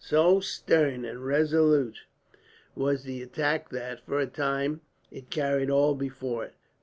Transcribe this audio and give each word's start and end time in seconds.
So 0.03 0.39
stern 0.39 1.05
and 1.05 1.23
resolute 1.23 2.05
was 2.73 3.03
the 3.03 3.21
attack 3.21 3.69
that, 3.69 4.03
for 4.03 4.17
a 4.19 4.25
time, 4.25 4.81
it 5.11 5.29
carried 5.29 5.69
all 5.69 5.93
before 5.93 6.43
it. 6.45 6.55